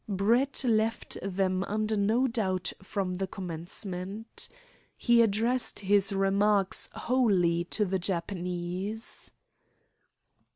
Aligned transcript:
Brett 0.09 0.63
left 0.63 1.19
them 1.21 1.63
under 1.65 1.95
no 1.95 2.25
doubt 2.25 2.73
from 2.81 3.13
the 3.13 3.27
commencement. 3.27 4.49
He 4.97 5.21
addressed 5.21 5.81
his 5.81 6.11
remarks 6.11 6.89
wholly 6.95 7.65
to 7.65 7.85
the 7.85 7.99
Japanese. 7.99 9.29